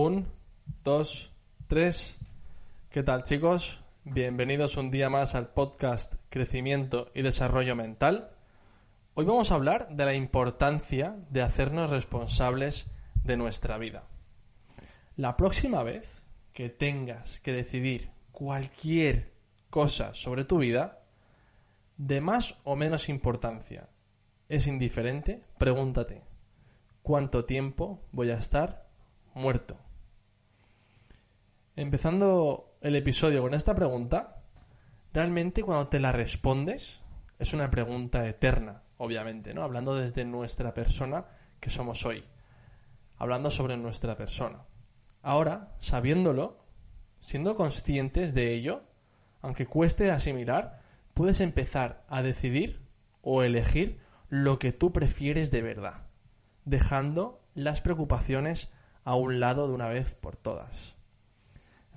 Un, 0.00 0.28
dos, 0.84 1.32
tres. 1.66 2.16
¿Qué 2.88 3.02
tal 3.02 3.24
chicos? 3.24 3.82
Bienvenidos 4.04 4.76
un 4.76 4.92
día 4.92 5.10
más 5.10 5.34
al 5.34 5.48
podcast 5.48 6.14
Crecimiento 6.28 7.10
y 7.16 7.22
Desarrollo 7.22 7.74
Mental. 7.74 8.30
Hoy 9.14 9.24
vamos 9.24 9.50
a 9.50 9.56
hablar 9.56 9.88
de 9.90 10.04
la 10.04 10.14
importancia 10.14 11.16
de 11.30 11.42
hacernos 11.42 11.90
responsables 11.90 12.86
de 13.24 13.36
nuestra 13.36 13.76
vida. 13.76 14.04
La 15.16 15.36
próxima 15.36 15.82
vez 15.82 16.22
que 16.52 16.68
tengas 16.68 17.40
que 17.40 17.52
decidir 17.52 18.12
cualquier 18.30 19.32
cosa 19.68 20.14
sobre 20.14 20.44
tu 20.44 20.58
vida, 20.58 21.02
de 21.96 22.20
más 22.20 22.56
o 22.62 22.76
menos 22.76 23.08
importancia, 23.08 23.88
es 24.48 24.68
indiferente, 24.68 25.42
pregúntate, 25.58 26.22
¿cuánto 27.02 27.46
tiempo 27.46 28.06
voy 28.12 28.30
a 28.30 28.38
estar 28.38 28.86
muerto? 29.34 29.76
Empezando 31.78 32.76
el 32.80 32.96
episodio 32.96 33.40
con 33.40 33.54
esta 33.54 33.72
pregunta, 33.72 34.42
realmente 35.12 35.62
cuando 35.62 35.86
te 35.86 36.00
la 36.00 36.10
respondes, 36.10 37.02
es 37.38 37.52
una 37.52 37.70
pregunta 37.70 38.26
eterna, 38.26 38.82
obviamente, 38.96 39.54
¿no? 39.54 39.62
Hablando 39.62 39.94
desde 39.94 40.24
nuestra 40.24 40.74
persona 40.74 41.26
que 41.60 41.70
somos 41.70 42.04
hoy. 42.04 42.24
Hablando 43.16 43.52
sobre 43.52 43.76
nuestra 43.76 44.16
persona. 44.16 44.64
Ahora, 45.22 45.76
sabiéndolo, 45.78 46.58
siendo 47.20 47.54
conscientes 47.54 48.34
de 48.34 48.54
ello, 48.54 48.82
aunque 49.40 49.66
cueste 49.66 50.10
asimilar, 50.10 50.82
puedes 51.14 51.40
empezar 51.40 52.04
a 52.08 52.22
decidir 52.22 52.82
o 53.22 53.44
elegir 53.44 54.00
lo 54.30 54.58
que 54.58 54.72
tú 54.72 54.92
prefieres 54.92 55.52
de 55.52 55.62
verdad, 55.62 56.08
dejando 56.64 57.40
las 57.54 57.82
preocupaciones 57.82 58.68
a 59.04 59.14
un 59.14 59.38
lado 59.38 59.68
de 59.68 59.74
una 59.74 59.86
vez 59.86 60.16
por 60.16 60.34
todas. 60.34 60.97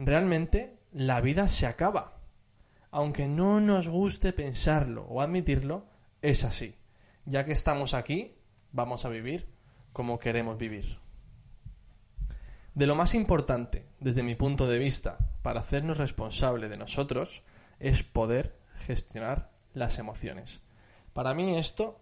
Realmente 0.03 0.80
la 0.94 1.21
vida 1.21 1.47
se 1.47 1.67
acaba. 1.67 2.17
Aunque 2.89 3.27
no 3.27 3.59
nos 3.59 3.88
guste 3.88 4.33
pensarlo 4.33 5.03
o 5.03 5.21
admitirlo, 5.21 5.85
es 6.23 6.43
así. 6.43 6.75
Ya 7.25 7.45
que 7.45 7.52
estamos 7.52 7.93
aquí, 7.93 8.35
vamos 8.71 9.05
a 9.05 9.09
vivir 9.09 9.47
como 9.93 10.17
queremos 10.17 10.58
vivir. 10.58 10.97
De 12.73 12.88
lo 12.88 12.95
más 12.95 13.13
importante, 13.13 13.85
desde 13.99 14.23
mi 14.23 14.33
punto 14.33 14.67
de 14.67 14.80
vista, 14.80 15.19
para 15.43 15.59
hacernos 15.59 15.99
responsable 15.99 16.67
de 16.67 16.77
nosotros, 16.77 17.43
es 17.80 18.02
poder 18.02 18.58
gestionar 18.80 19.52
las 19.75 19.99
emociones. 19.99 20.63
Para 21.13 21.36
mí 21.36 21.58
esto 21.58 21.99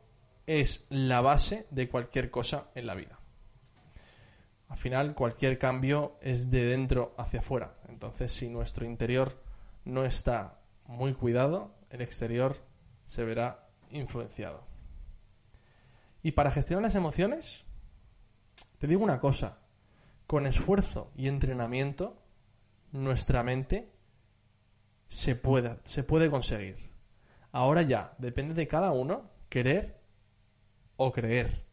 es 0.47 0.85
la 0.89 1.19
base 1.19 1.67
de 1.69 1.89
cualquier 1.89 2.31
cosa 2.31 2.69
en 2.75 2.87
la 2.87 2.95
vida. 2.95 3.18
Al 4.69 4.77
final, 4.77 5.15
cualquier 5.15 5.57
cambio 5.57 6.17
es 6.21 6.49
de 6.49 6.63
dentro 6.63 7.13
hacia 7.17 7.39
afuera. 7.39 7.75
Entonces, 7.89 8.31
si 8.31 8.49
nuestro 8.49 8.85
interior 8.85 9.43
no 9.83 10.05
está 10.05 10.61
muy 10.85 11.13
cuidado, 11.13 11.75
el 11.89 12.01
exterior 12.01 12.55
se 13.05 13.23
verá 13.23 13.67
influenciado. 13.89 14.63
Y 16.21 16.33
para 16.33 16.51
gestionar 16.51 16.83
las 16.83 16.95
emociones, 16.95 17.65
te 18.77 18.87
digo 18.87 19.03
una 19.03 19.19
cosa, 19.19 19.59
con 20.27 20.45
esfuerzo 20.45 21.11
y 21.15 21.27
entrenamiento, 21.27 22.21
nuestra 22.91 23.41
mente 23.41 23.91
se 25.07 25.35
puede, 25.35 25.79
se 25.83 26.03
puede 26.03 26.29
conseguir. 26.29 26.91
Ahora 27.51 27.81
ya, 27.81 28.13
depende 28.19 28.53
de 28.53 28.67
cada 28.67 28.91
uno 28.91 29.31
querer 29.49 29.99
o 30.97 31.11
creer. 31.11 31.65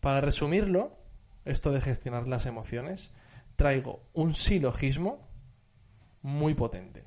Para 0.00 0.20
resumirlo, 0.20 0.98
esto 1.46 1.72
de 1.72 1.80
gestionar 1.80 2.28
las 2.28 2.44
emociones, 2.44 3.12
traigo 3.56 4.04
un 4.12 4.34
silogismo 4.34 5.26
muy 6.20 6.54
potente. 6.54 7.04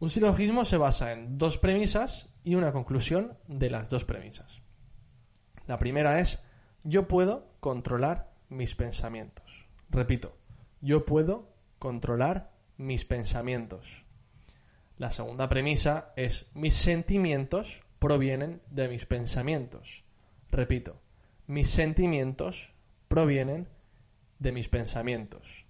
Un 0.00 0.10
silogismo 0.10 0.64
se 0.64 0.76
basa 0.76 1.12
en 1.12 1.38
dos 1.38 1.56
premisas 1.58 2.28
y 2.42 2.56
una 2.56 2.72
conclusión 2.72 3.38
de 3.46 3.70
las 3.70 3.88
dos 3.88 4.04
premisas. 4.04 4.60
La 5.66 5.78
primera 5.78 6.20
es, 6.20 6.42
yo 6.82 7.06
puedo 7.06 7.54
controlar 7.60 8.32
mis 8.48 8.74
pensamientos. 8.74 9.68
Repito, 9.90 10.36
yo 10.80 11.04
puedo 11.04 11.54
controlar 11.78 12.52
mis 12.76 13.04
pensamientos. 13.04 14.04
La 14.96 15.10
segunda 15.10 15.48
premisa 15.48 16.12
es, 16.16 16.50
mis 16.54 16.74
sentimientos 16.74 17.82
provienen 17.98 18.62
de 18.70 18.88
mis 18.88 19.06
pensamientos. 19.06 20.04
Repito, 20.50 21.00
mis 21.46 21.70
sentimientos 21.70 22.72
provienen 23.10 23.66
de 24.38 24.52
mis 24.52 24.68
pensamientos. 24.68 25.66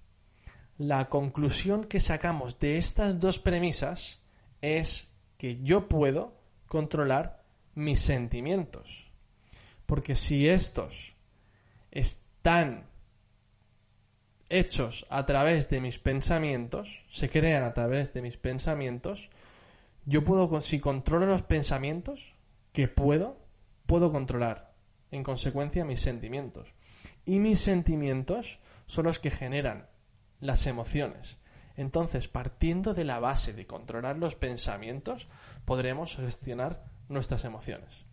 La 0.76 1.08
conclusión 1.08 1.84
que 1.84 1.98
sacamos 1.98 2.58
de 2.58 2.76
estas 2.76 3.18
dos 3.18 3.38
premisas 3.38 4.20
es 4.60 5.08
que 5.38 5.58
yo 5.62 5.88
puedo 5.88 6.34
controlar 6.66 7.42
mis 7.74 8.02
sentimientos. 8.02 9.10
Porque 9.86 10.16
si 10.16 10.50
estos 10.50 11.16
están 11.90 12.86
hechos 14.50 15.06
a 15.08 15.24
través 15.24 15.70
de 15.70 15.80
mis 15.80 15.98
pensamientos, 15.98 17.06
se 17.08 17.30
crean 17.30 17.62
a 17.62 17.72
través 17.72 18.12
de 18.12 18.20
mis 18.20 18.36
pensamientos, 18.36 19.30
yo 20.04 20.24
puedo, 20.24 20.60
si 20.60 20.78
controlo 20.78 21.24
los 21.24 21.42
pensamientos, 21.42 22.34
que 22.74 22.86
puedo, 22.86 23.38
puedo 23.86 24.12
controlar 24.12 24.74
en 25.10 25.22
consecuencia 25.22 25.86
mis 25.86 26.02
sentimientos 26.02 26.68
y 27.24 27.38
mis 27.38 27.60
sentimientos 27.60 28.60
son 28.86 29.06
los 29.06 29.18
que 29.18 29.30
generan 29.30 29.88
las 30.40 30.66
emociones. 30.66 31.38
Entonces, 31.76 32.28
partiendo 32.28 32.94
de 32.94 33.04
la 33.04 33.20
base 33.20 33.52
de 33.52 33.66
controlar 33.66 34.18
los 34.18 34.34
pensamientos, 34.34 35.28
podremos 35.64 36.16
gestionar 36.16 36.84
nuestras 37.08 37.44
emociones. 37.44 38.04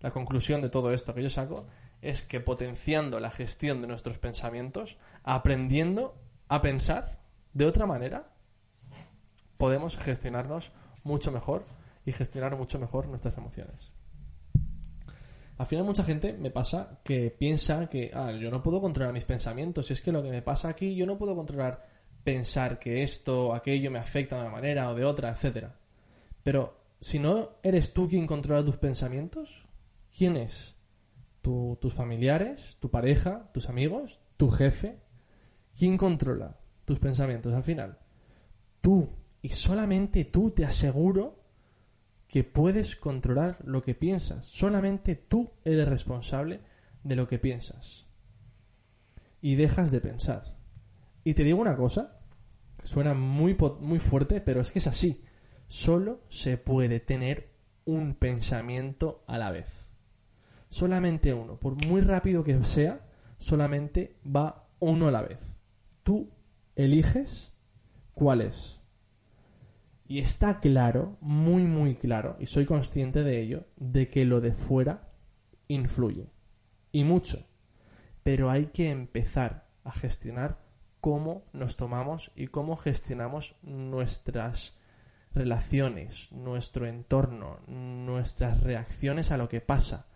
La 0.00 0.10
conclusión 0.10 0.62
de 0.62 0.68
todo 0.68 0.92
esto 0.92 1.14
que 1.14 1.22
yo 1.22 1.30
saco 1.30 1.66
es 2.00 2.22
que 2.22 2.40
potenciando 2.40 3.18
la 3.18 3.30
gestión 3.30 3.80
de 3.80 3.88
nuestros 3.88 4.18
pensamientos, 4.18 4.96
aprendiendo 5.24 6.16
a 6.48 6.60
pensar 6.60 7.18
de 7.52 7.66
otra 7.66 7.86
manera, 7.86 8.32
podemos 9.56 9.96
gestionarnos 9.96 10.72
mucho 11.02 11.32
mejor 11.32 11.64
y 12.04 12.12
gestionar 12.12 12.56
mucho 12.56 12.78
mejor 12.78 13.08
nuestras 13.08 13.36
emociones. 13.36 13.90
Al 15.58 15.66
final 15.66 15.84
mucha 15.84 16.04
gente 16.04 16.34
me 16.34 16.50
pasa 16.50 17.00
que 17.02 17.30
piensa 17.30 17.88
que 17.88 18.12
ah, 18.14 18.30
yo 18.30 18.50
no 18.50 18.62
puedo 18.62 18.80
controlar 18.80 19.12
mis 19.12 19.24
pensamientos. 19.24 19.90
Y 19.90 19.92
es 19.92 20.00
que 20.00 20.12
lo 20.12 20.22
que 20.22 20.30
me 20.30 20.40
pasa 20.40 20.68
aquí, 20.68 20.94
yo 20.94 21.04
no 21.04 21.18
puedo 21.18 21.34
controlar 21.34 21.84
pensar 22.22 22.78
que 22.78 23.02
esto 23.02 23.48
o 23.48 23.54
aquello 23.54 23.90
me 23.90 23.98
afecta 23.98 24.36
de 24.36 24.42
una 24.42 24.50
manera 24.52 24.88
o 24.88 24.94
de 24.94 25.04
otra, 25.04 25.30
etcétera. 25.30 25.76
Pero 26.44 26.78
si 27.00 27.18
no 27.18 27.58
eres 27.62 27.92
tú 27.92 28.08
quien 28.08 28.26
controla 28.26 28.64
tus 28.64 28.76
pensamientos, 28.76 29.66
¿quién 30.16 30.36
es? 30.36 30.76
¿Tus 31.42 31.94
familiares? 31.94 32.76
¿Tu 32.78 32.90
pareja? 32.90 33.50
¿Tus 33.52 33.68
amigos? 33.68 34.20
¿Tu 34.36 34.50
jefe? 34.50 35.00
¿Quién 35.76 35.96
controla 35.96 36.58
tus 36.84 37.00
pensamientos 37.00 37.52
al 37.54 37.62
final? 37.62 37.98
Tú. 38.80 39.08
Y 39.40 39.48
solamente 39.50 40.24
tú 40.24 40.50
te 40.50 40.64
aseguro 40.64 41.37
que 42.28 42.44
puedes 42.44 42.94
controlar 42.94 43.58
lo 43.64 43.82
que 43.82 43.94
piensas. 43.94 44.46
Solamente 44.46 45.16
tú 45.16 45.50
eres 45.64 45.88
responsable 45.88 46.60
de 47.02 47.16
lo 47.16 47.26
que 47.26 47.38
piensas. 47.38 48.06
Y 49.40 49.56
dejas 49.56 49.90
de 49.90 50.00
pensar. 50.00 50.56
Y 51.24 51.34
te 51.34 51.44
digo 51.44 51.60
una 51.60 51.76
cosa, 51.76 52.20
suena 52.84 53.14
muy, 53.14 53.56
muy 53.80 53.98
fuerte, 53.98 54.40
pero 54.40 54.60
es 54.60 54.70
que 54.70 54.78
es 54.78 54.86
así. 54.86 55.24
Solo 55.66 56.22
se 56.28 56.58
puede 56.58 57.00
tener 57.00 57.50
un 57.84 58.14
pensamiento 58.14 59.24
a 59.26 59.38
la 59.38 59.50
vez. 59.50 59.90
Solamente 60.68 61.32
uno. 61.32 61.58
Por 61.58 61.74
muy 61.86 62.02
rápido 62.02 62.44
que 62.44 62.62
sea, 62.64 63.06
solamente 63.38 64.18
va 64.24 64.68
uno 64.80 65.08
a 65.08 65.10
la 65.10 65.22
vez. 65.22 65.54
Tú 66.02 66.30
eliges 66.76 67.52
cuál 68.12 68.42
es. 68.42 68.77
Y 70.10 70.20
está 70.20 70.58
claro, 70.58 71.18
muy 71.20 71.64
muy 71.64 71.94
claro, 71.94 72.36
y 72.40 72.46
soy 72.46 72.64
consciente 72.64 73.22
de 73.22 73.42
ello, 73.42 73.66
de 73.76 74.08
que 74.08 74.24
lo 74.24 74.40
de 74.40 74.54
fuera 74.54 75.06
influye. 75.68 76.32
Y 76.90 77.04
mucho. 77.04 77.46
Pero 78.22 78.50
hay 78.50 78.66
que 78.66 78.88
empezar 78.88 79.68
a 79.84 79.92
gestionar 79.92 80.64
cómo 81.02 81.44
nos 81.52 81.76
tomamos 81.76 82.32
y 82.34 82.46
cómo 82.46 82.78
gestionamos 82.78 83.56
nuestras 83.62 84.78
relaciones, 85.34 86.32
nuestro 86.32 86.86
entorno, 86.86 87.60
nuestras 87.66 88.62
reacciones 88.62 89.30
a 89.30 89.36
lo 89.36 89.50
que 89.50 89.60
pasa. 89.60 90.06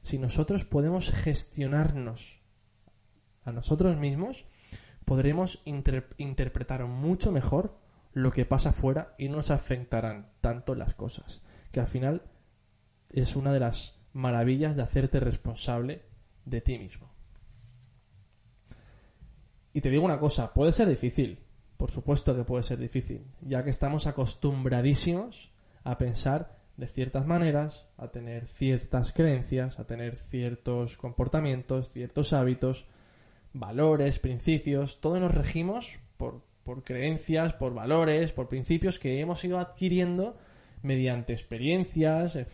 Si 0.00 0.18
nosotros 0.18 0.64
podemos 0.64 1.12
gestionarnos 1.12 2.40
a 3.44 3.52
nosotros 3.52 3.98
mismos, 3.98 4.46
podremos 5.04 5.62
interpretar 5.64 6.86
mucho 6.86 7.32
mejor 7.32 7.81
lo 8.12 8.30
que 8.30 8.44
pasa 8.44 8.70
afuera 8.70 9.14
y 9.18 9.28
no 9.28 9.36
nos 9.36 9.50
afectarán 9.50 10.32
tanto 10.40 10.74
las 10.74 10.94
cosas. 10.94 11.42
Que 11.70 11.80
al 11.80 11.88
final 11.88 12.22
es 13.10 13.36
una 13.36 13.52
de 13.52 13.60
las 13.60 14.00
maravillas 14.12 14.76
de 14.76 14.82
hacerte 14.82 15.20
responsable 15.20 16.02
de 16.44 16.60
ti 16.60 16.78
mismo. 16.78 17.10
Y 19.72 19.80
te 19.80 19.90
digo 19.90 20.04
una 20.04 20.20
cosa, 20.20 20.52
puede 20.52 20.72
ser 20.72 20.88
difícil, 20.88 21.38
por 21.76 21.90
supuesto 21.90 22.36
que 22.36 22.44
puede 22.44 22.62
ser 22.62 22.78
difícil, 22.78 23.26
ya 23.40 23.64
que 23.64 23.70
estamos 23.70 24.06
acostumbradísimos 24.06 25.50
a 25.84 25.96
pensar 25.96 26.58
de 26.76 26.86
ciertas 26.86 27.26
maneras, 27.26 27.86
a 27.96 28.08
tener 28.08 28.46
ciertas 28.46 29.12
creencias, 29.12 29.78
a 29.78 29.86
tener 29.86 30.16
ciertos 30.16 30.96
comportamientos, 30.96 31.88
ciertos 31.88 32.32
hábitos, 32.32 32.86
valores, 33.54 34.18
principios, 34.18 35.00
todos 35.00 35.20
nos 35.20 35.34
regimos 35.34 35.98
por, 36.16 36.42
creencias, 36.84 37.54
por 37.54 37.74
valores, 37.74 38.32
por 38.32 38.48
principios 38.48 38.98
que 38.98 39.20
hemos 39.20 39.44
ido 39.44 39.58
adquiriendo 39.58 40.36
mediante 40.82 41.32
experiencias 41.32 42.36
eh, 42.36 42.46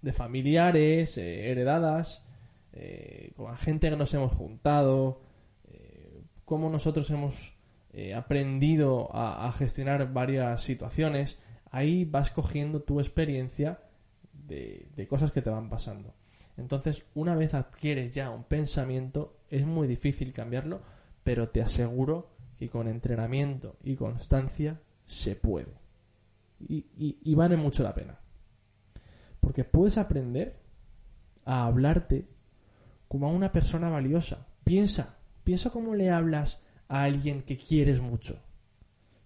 de 0.00 0.12
familiares, 0.12 1.18
eh, 1.18 1.50
heredadas, 1.50 2.22
eh, 2.72 3.32
con 3.36 3.56
gente 3.56 3.90
que 3.90 3.96
nos 3.96 4.12
hemos 4.14 4.32
juntado, 4.32 5.20
cómo 6.44 6.70
nosotros 6.70 7.10
hemos 7.10 7.54
aprendido 8.14 9.12
a, 9.12 9.48
a, 9.48 9.52
gestionar 9.52 10.12
varias 10.12 10.62
situaciones, 10.62 11.38
ahí 11.72 12.04
vas 12.04 12.30
cogiendo 12.30 12.82
tu 12.82 13.00
experiencia 13.00 13.80
de, 14.32 14.86
de 14.94 15.08
cosas 15.08 15.32
que 15.32 15.42
te 15.42 15.50
van 15.50 15.68
pasando. 15.68 16.14
Entonces, 16.56 17.04
una 17.14 17.34
vez 17.34 17.54
adquieres 17.54 18.14
ya 18.14 18.30
un 18.30 18.44
pensamiento, 18.44 19.38
es 19.50 19.66
muy 19.66 19.88
difícil 19.88 20.32
cambiarlo, 20.32 20.82
pero 21.26 21.48
te 21.48 21.60
aseguro 21.60 22.30
que 22.56 22.68
con 22.68 22.86
entrenamiento 22.86 23.78
y 23.82 23.96
constancia 23.96 24.80
se 25.06 25.34
puede. 25.34 25.74
Y, 26.60 27.34
vale 27.34 27.56
mucho 27.56 27.82
la 27.82 27.92
pena. 27.92 28.20
Porque 29.40 29.64
puedes 29.64 29.98
aprender 29.98 30.62
a 31.44 31.64
hablarte 31.64 32.28
como 33.08 33.26
a 33.26 33.32
una 33.32 33.50
persona 33.50 33.90
valiosa. 33.90 34.46
Piensa, 34.62 35.18
piensa 35.42 35.70
cómo 35.70 35.96
le 35.96 36.10
hablas 36.10 36.62
a 36.86 37.02
alguien 37.02 37.42
que 37.42 37.58
quieres 37.58 38.00
mucho. 38.00 38.40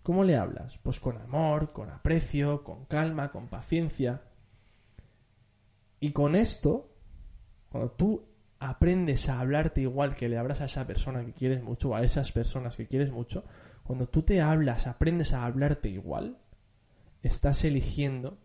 ¿Cómo 0.03 0.25
le 0.25 0.37
hablas? 0.37 0.79
Pues 0.79 1.01
con 1.01 1.19
amor, 1.19 1.75
con 1.75 1.91
aprecio, 1.91 2.65
con 2.65 2.87
calma, 2.87 3.31
con 3.31 3.49
paciencia. 3.49 4.23
Y 6.01 6.13
con 6.13 6.35
esto 6.35 6.95
cuando 7.69 7.91
tú 7.91 8.30
aprendes 8.61 9.29
a 9.29 9.41
hablarte 9.41 9.81
igual 9.81 10.15
que 10.15 10.29
le 10.29 10.39
hablas 10.39 10.61
a 10.61 10.67
esa 10.67 10.87
persona 10.87 11.25
que 11.25 11.33
quieres 11.33 11.63
mucho 11.63 11.97
a 11.97 12.03
esas 12.03 12.31
personas 12.31 12.77
que 12.77 12.87
quieres 12.87 13.11
mucho, 13.11 13.45
cuando 13.83 14.07
tú 14.07 14.23
te 14.23 14.41
hablas, 14.41 14.87
aprendes 14.87 15.33
a 15.33 15.45
hablarte 15.45 15.89
igual, 15.89 16.39
estás 17.23 17.65
eligiendo 17.65 18.39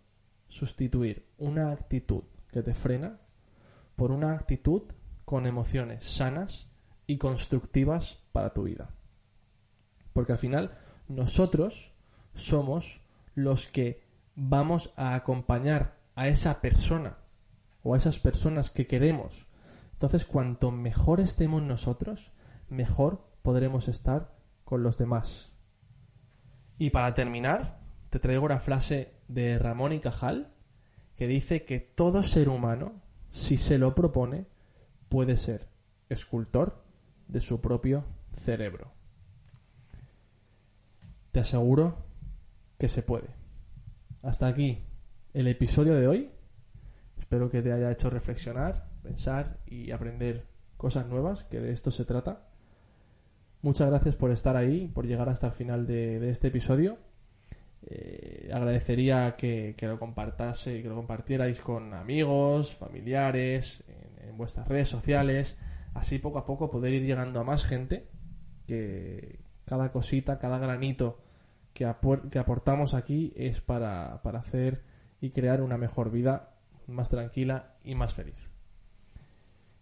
sustituir 0.48 1.28
una 1.38 1.72
actitud 1.72 2.24
que 2.52 2.64
te 2.64 2.74
frena 2.74 3.20
por 3.96 4.12
una 4.12 4.34
actitud 4.34 4.84
con 5.26 5.46
emociones 5.46 6.06
sanas 6.06 6.70
y 7.08 7.18
constructivas 7.18 8.20
para 8.32 8.54
tu 8.54 8.64
vida. 8.64 8.90
Porque 10.14 10.32
al 10.32 10.38
final 10.38 10.78
nosotros 11.08 11.94
somos 12.34 13.02
los 13.34 13.68
que 13.68 14.02
vamos 14.36 14.94
a 14.96 15.14
acompañar 15.14 15.98
a 16.16 16.30
esa 16.30 16.62
persona 16.62 17.18
o 17.84 17.94
a 17.94 17.98
esas 17.98 18.20
personas 18.20 18.70
que 18.70 18.88
queremos. 18.88 19.46
Entonces, 19.96 20.26
cuanto 20.26 20.72
mejor 20.72 21.20
estemos 21.20 21.64
nosotros, 21.64 22.34
mejor 22.70 23.32
podremos 23.42 23.88
estar 23.88 24.38
con 24.64 24.84
los 24.84 24.98
demás. 24.98 25.52
Y 26.78 26.90
para 26.90 27.14
terminar, 27.14 27.80
te 28.10 28.20
traigo 28.20 28.46
una 28.46 28.60
frase 28.60 29.22
de 29.28 29.58
Ramón 29.58 29.94
y 29.94 30.00
Cajal 30.00 30.54
que 31.16 31.28
dice 31.28 31.64
que 31.64 31.80
todo 31.80 32.24
ser 32.24 32.50
humano, 32.50 33.02
si 33.32 33.58
se 33.58 33.78
lo 33.78 33.96
propone, 33.96 34.48
puede 35.08 35.38
ser 35.38 35.70
escultor 36.10 36.84
de 37.28 37.40
su 37.40 37.62
propio 37.62 38.06
cerebro. 38.34 38.92
Te 41.32 41.40
aseguro 41.40 42.06
que 42.78 42.90
se 42.90 43.02
puede. 43.02 43.30
Hasta 44.22 44.48
aquí 44.48 44.84
el 45.34 45.48
episodio 45.48 45.96
de 45.96 46.08
hoy 46.08 46.36
Espero 47.26 47.50
que 47.50 47.62
te 47.62 47.72
haya 47.72 47.92
hecho 47.92 48.10
reflexionar, 48.10 48.88
pensar 49.06 49.60
y 49.66 49.92
aprender 49.92 50.46
cosas 50.78 51.08
nuevas, 51.08 51.44
que 51.46 51.60
de 51.60 51.72
esto 51.72 51.92
se 51.92 52.06
trata. 52.06 52.48
Muchas 53.62 53.90
gracias 53.90 54.16
por 54.16 54.32
estar 54.32 54.56
ahí, 54.58 54.88
por 54.88 55.06
llegar 55.08 55.30
hasta 55.30 55.48
el 55.48 55.54
final 55.54 55.86
de, 55.86 56.30
este 56.30 56.48
episodio. 56.48 56.98
Eh, 57.84 58.50
agradecería 58.54 59.36
que, 59.36 59.76
lo 59.82 60.00
compartase, 60.00 60.82
que 60.82 60.90
lo 60.90 60.96
compartierais 60.96 61.62
con 61.62 61.94
amigos, 61.94 62.76
familiares, 62.76 63.84
en, 63.88 64.38
vuestras 64.38 64.68
redes 64.68 64.90
sociales, 64.90 65.56
así 65.94 66.20
poco 66.20 66.40
a 66.40 66.46
poco 66.46 66.70
poder 66.70 66.94
ir 66.94 67.04
llegando 67.04 67.40
a 67.40 67.44
más 67.44 67.64
gente, 67.64 68.08
que 68.68 69.40
cada 69.66 69.92
cosita, 69.92 70.40
cada 70.40 70.58
granito 70.58 71.20
que, 71.74 71.90
que 72.32 72.40
aportamos 72.40 72.94
aquí 72.94 73.34
es 73.36 73.62
para, 73.62 74.22
para 74.24 74.40
hacer 74.40 74.84
y 75.22 75.30
crear 75.30 75.62
una 75.62 75.78
mejor 75.78 76.12
vida 76.12 76.56
más 76.88 77.10
tranquila 77.10 77.76
y 77.84 77.96
más 77.96 78.14
feliz. 78.14 78.55